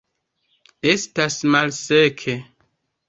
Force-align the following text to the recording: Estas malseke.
Estas 0.93 1.37
malseke. 1.57 2.39